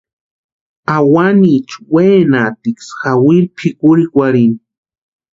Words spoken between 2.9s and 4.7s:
jawiri pʼikurhikwarhini.